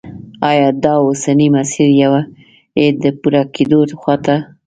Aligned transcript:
آیا 0.49 0.67
دا 0.83 0.93
اوسنی 1.05 1.47
مسیر 1.55 1.89
یې 2.79 2.87
د 3.01 3.03
پوره 3.19 3.41
کېدو 3.55 3.79
خواته 4.01 4.35